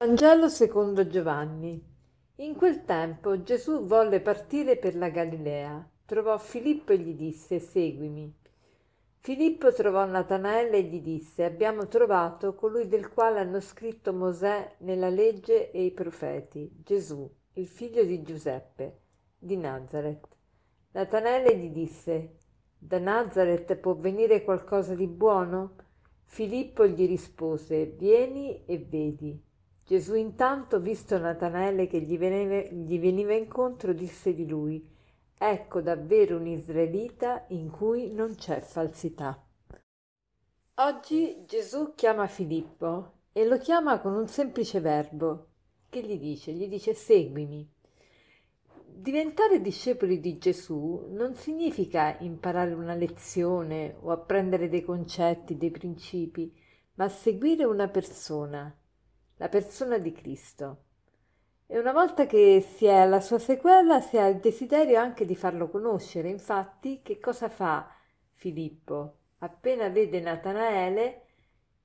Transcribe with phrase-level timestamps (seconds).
[0.00, 1.84] Vangelo secondo Giovanni.
[2.36, 5.90] In quel tempo Gesù volle partire per la Galilea.
[6.04, 8.32] Trovò Filippo e gli disse: Seguimi.
[9.16, 15.08] Filippo trovò Natanaele e gli disse: Abbiamo trovato colui del quale hanno scritto Mosè nella
[15.08, 19.00] legge e i profeti, Gesù, il figlio di Giuseppe,
[19.36, 20.28] di Nazareth.
[20.92, 22.36] Natanaele gli disse:
[22.78, 25.74] Da Nazareth può venire qualcosa di buono?
[26.22, 29.46] Filippo gli rispose: Vieni e vedi.
[29.88, 34.86] Gesù intanto, visto Natanaele che gli veniva, gli veniva incontro, disse di lui,
[35.38, 39.42] Ecco davvero un israelita in cui non c'è falsità.
[40.74, 45.46] Oggi Gesù chiama Filippo e lo chiama con un semplice verbo.
[45.88, 46.52] Che gli dice?
[46.52, 47.66] Gli dice seguimi.
[48.84, 56.54] Diventare discepoli di Gesù non significa imparare una lezione o apprendere dei concetti, dei principi,
[56.96, 58.70] ma seguire una persona,
[59.38, 60.84] la persona di Cristo.
[61.66, 65.36] E una volta che si è alla sua sequela si ha il desiderio anche di
[65.36, 66.28] farlo conoscere.
[66.28, 67.90] Infatti, che cosa fa
[68.32, 69.16] Filippo?
[69.38, 71.22] Appena vede Natanaele,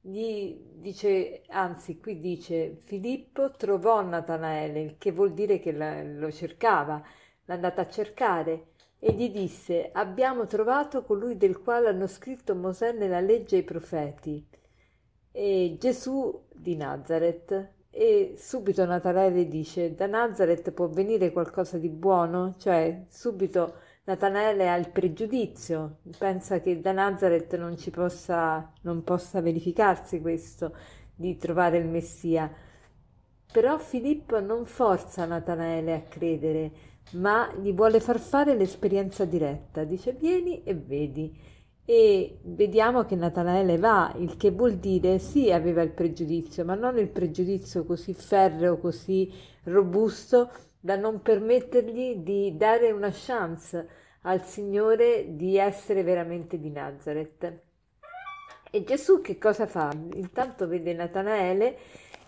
[0.01, 7.01] gli dice, anzi qui dice Filippo trovò Natanaele, che vuol dire che la, lo cercava,
[7.45, 8.67] l'è andata a cercare
[8.99, 13.63] e gli disse abbiamo trovato colui del quale hanno scritto Mosè nella legge e i
[13.63, 14.47] profeti
[15.33, 17.71] e Gesù di Nazareth.
[17.89, 22.55] E subito Natanaele dice: Da Nazareth può venire qualcosa di buono?
[22.57, 23.73] Cioè, subito
[24.05, 30.75] Natanaele ha il pregiudizio, pensa che da Nazareth non ci possa, non possa verificarsi questo
[31.15, 32.51] di trovare il Messia.
[33.51, 36.71] Però Filippo non forza Natanaele a credere,
[37.11, 39.83] ma gli vuole far fare l'esperienza diretta.
[39.83, 41.37] Dice: Vieni e vedi
[41.85, 46.97] e vediamo che Natanaele va, il che vuol dire sì, aveva il pregiudizio, ma non
[46.97, 49.31] il pregiudizio così ferreo, così
[49.63, 53.87] robusto da non permettergli di dare una chance
[54.21, 57.59] al Signore di essere veramente di Nazareth.
[58.71, 59.91] E Gesù che cosa fa?
[60.13, 61.77] Intanto vede Natanaele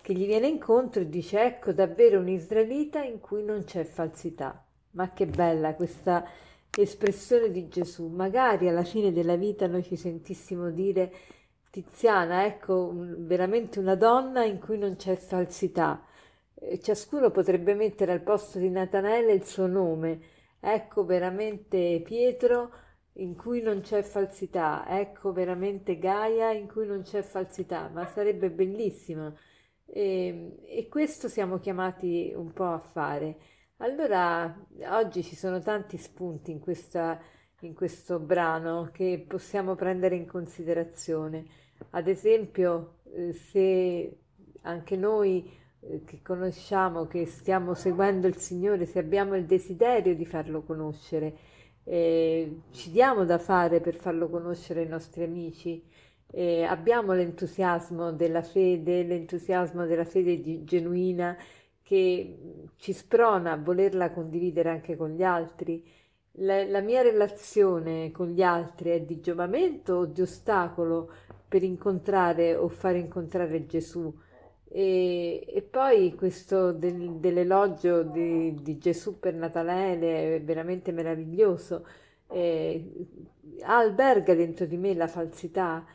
[0.01, 4.63] che gli viene incontro e dice ecco davvero un israelita in cui non c'è falsità.
[4.91, 6.23] Ma che bella questa
[6.81, 8.07] espressione di Gesù.
[8.07, 11.11] Magari alla fine della vita noi ci sentissimo dire
[11.69, 16.01] Tiziana, ecco veramente una donna in cui non c'è falsità.
[16.81, 20.19] Ciascuno potrebbe mettere al posto di Natanaele il suo nome.
[20.59, 22.71] Ecco veramente Pietro
[23.17, 24.85] in cui non c'è falsità.
[24.87, 27.89] Ecco veramente Gaia in cui non c'è falsità.
[27.93, 29.35] Ma sarebbe bellissimo.
[29.85, 33.37] E, e questo siamo chiamati un po' a fare.
[33.79, 34.55] Allora,
[34.89, 37.19] oggi ci sono tanti spunti in, questa,
[37.59, 41.43] in questo brano che possiamo prendere in considerazione.
[41.89, 44.17] Ad esempio, eh, se
[44.61, 50.25] anche noi eh, che conosciamo, che stiamo seguendo il Signore, se abbiamo il desiderio di
[50.25, 51.37] farlo conoscere,
[51.83, 55.83] eh, ci diamo da fare per farlo conoscere ai nostri amici,
[56.31, 61.35] eh, abbiamo l'entusiasmo della fede, l'entusiasmo della fede genuina
[61.85, 62.35] che
[62.77, 65.85] ci sprona a volerla condividere anche con gli altri.
[66.39, 71.11] La, la, mia relazione con gli altri è di giovamento o di ostacolo
[71.47, 74.11] per incontrare o far incontrare Gesù.
[74.67, 81.85] E, e poi questo del, dell'elogio di, di, Gesù per Natanaele è veramente meraviglioso.
[82.27, 83.07] Eh,
[83.61, 85.85] alberga dentro di me la falsità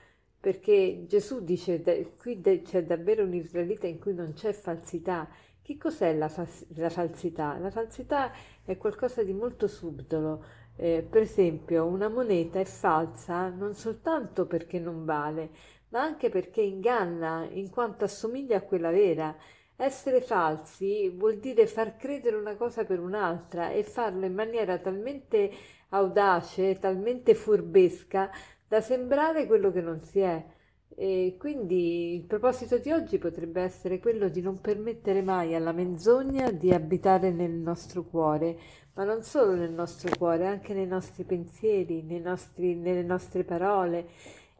[0.40, 1.82] perché Gesù dice
[2.18, 5.28] qui c'è davvero un israelita in cui non c'è falsità
[5.70, 7.56] che cos'è la, fa- la, falsità?
[7.58, 8.32] La falsità
[8.64, 10.44] è qualcosa di molto subdolo.
[10.74, 15.50] Eh, per esempio, una moneta è falsa non soltanto perché non vale,
[15.90, 19.36] ma anche perché inganna in quanto assomiglia a quella vera.
[19.76, 25.50] Essere falsi vuol dire far credere una cosa per un'altra e farlo in maniera talmente
[25.90, 28.28] audace, talmente furbesca
[28.70, 30.46] da sembrare quello che non si è.
[30.94, 36.52] E quindi il proposito di oggi potrebbe essere quello di non permettere mai alla menzogna
[36.52, 38.56] di abitare nel nostro cuore,
[38.94, 44.06] ma non solo nel nostro cuore, anche nei nostri pensieri, nei nostri, nelle nostre parole.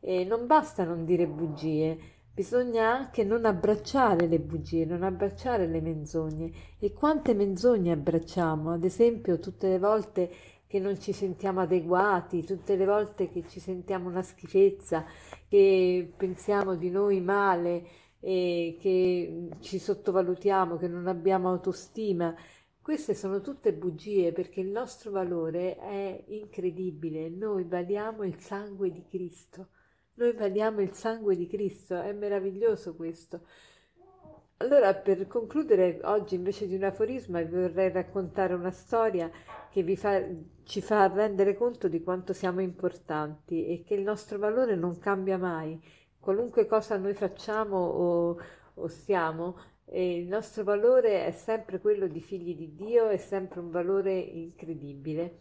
[0.00, 1.96] E non basta non dire bugie,
[2.34, 6.50] bisogna anche non abbracciare le bugie, non abbracciare le menzogne.
[6.80, 8.72] E quante menzogne abbracciamo?
[8.72, 10.30] Ad esempio, tutte le volte
[10.70, 15.04] che non ci sentiamo adeguati, tutte le volte che ci sentiamo una schifezza,
[15.48, 17.84] che pensiamo di noi male
[18.20, 22.32] e che ci sottovalutiamo, che non abbiamo autostima.
[22.80, 27.28] Queste sono tutte bugie perché il nostro valore è incredibile.
[27.30, 29.70] Noi valiamo il sangue di Cristo.
[30.14, 32.00] Noi valiamo il sangue di Cristo.
[32.00, 33.40] È meraviglioso questo.
[34.62, 39.30] Allora, per concludere, oggi invece di un aforisma vi vorrei raccontare una storia
[39.70, 40.22] che fa,
[40.64, 45.38] ci fa rendere conto di quanto siamo importanti e che il nostro valore non cambia
[45.38, 45.80] mai.
[46.18, 48.38] Qualunque cosa noi facciamo o,
[48.74, 49.56] o siamo,
[49.92, 55.38] il nostro valore è sempre quello di figli di Dio, è sempre un valore incredibile.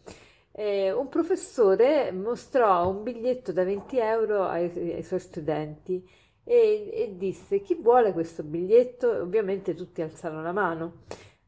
[0.53, 6.07] Eh, un professore mostrò un biglietto da 20 euro ai, ai suoi studenti
[6.49, 9.07] e, e disse chi vuole questo biglietto?
[9.07, 11.03] Ovviamente tutti alzano la mano.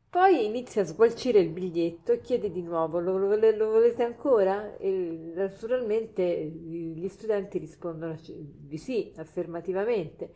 [0.07, 4.77] Poi inizia a sgualcire il biglietto e chiede di nuovo lo, lo, lo volete ancora?
[4.77, 10.33] E naturalmente gli studenti rispondono di sì, affermativamente.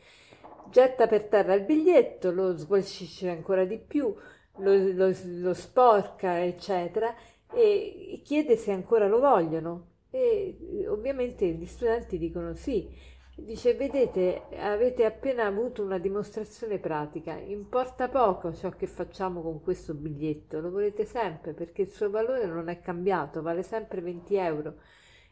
[0.71, 4.11] Getta per terra il biglietto, lo sgualcisce ancora di più,
[4.57, 7.13] lo, lo sporca, eccetera,
[7.53, 9.89] e chiede se ancora lo vogliono.
[10.09, 13.13] E ovviamente gli studenti dicono sì.
[13.37, 19.93] Dice, vedete, avete appena avuto una dimostrazione pratica, importa poco ciò che facciamo con questo
[19.93, 24.75] biglietto, lo volete sempre perché il suo valore non è cambiato, vale sempre 20 euro.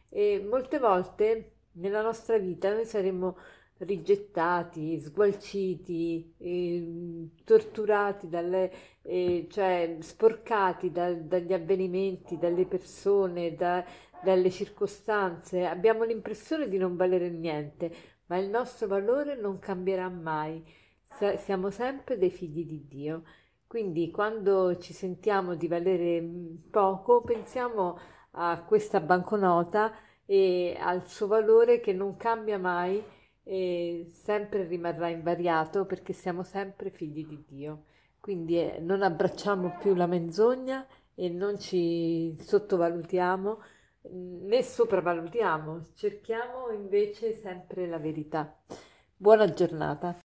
[0.09, 3.37] E molte volte nella nostra vita noi saremmo
[3.77, 8.71] rigettati, sgualciti, eh, torturati, dalle,
[9.01, 13.83] eh, cioè sporcati da, dagli avvenimenti, dalle persone, da,
[14.23, 17.91] dalle circostanze, abbiamo l'impressione di non valere niente,
[18.27, 20.63] ma il nostro valore non cambierà mai.
[21.37, 23.23] Siamo sempre dei figli di Dio.
[23.67, 26.23] Quindi quando ci sentiamo di valere
[26.69, 27.97] poco, pensiamo
[28.31, 29.91] a questa banconota
[30.25, 33.03] e al suo valore che non cambia mai
[33.43, 37.83] e sempre rimarrà invariato perché siamo sempre figli di Dio.
[38.19, 43.59] Quindi eh, non abbracciamo più la menzogna e non ci sottovalutiamo
[44.09, 48.55] né sopravvalutiamo, cerchiamo invece sempre la verità.
[49.15, 50.22] Buona giornata.